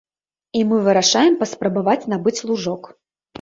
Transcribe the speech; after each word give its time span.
І 0.59 0.61
мы 0.69 0.79
вырашаем 0.87 1.33
паспрабаваць 1.43 1.97
набыць 2.15 2.37
лужок. 2.49 2.91